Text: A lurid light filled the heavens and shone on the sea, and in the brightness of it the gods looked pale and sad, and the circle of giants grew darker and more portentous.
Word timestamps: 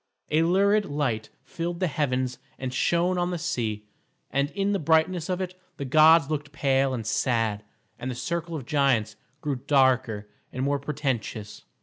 A 0.31 0.41
lurid 0.41 0.85
light 0.85 1.29
filled 1.43 1.79
the 1.79 1.85
heavens 1.85 2.39
and 2.57 2.73
shone 2.73 3.19
on 3.19 3.29
the 3.29 3.37
sea, 3.37 3.85
and 4.31 4.49
in 4.53 4.71
the 4.71 4.79
brightness 4.79 5.29
of 5.29 5.41
it 5.41 5.53
the 5.77 5.85
gods 5.85 6.27
looked 6.27 6.51
pale 6.51 6.95
and 6.95 7.05
sad, 7.05 7.63
and 7.99 8.09
the 8.09 8.15
circle 8.15 8.55
of 8.55 8.65
giants 8.65 9.15
grew 9.41 9.57
darker 9.67 10.27
and 10.51 10.63
more 10.63 10.79
portentous. 10.79 11.65